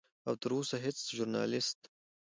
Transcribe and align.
او 0.27 0.33
تر 0.41 0.51
اوسه 0.55 0.75
هیڅ 0.85 0.97
ژورنالست 1.15 1.79